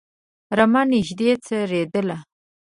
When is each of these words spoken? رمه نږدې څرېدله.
رمه 0.57 0.81
نږدې 0.91 1.31
څرېدله. 1.45 2.17